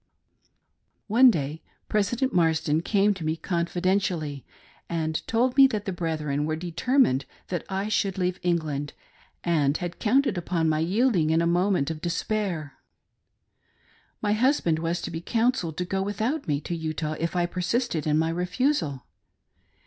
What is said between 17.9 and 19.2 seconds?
in my refusal.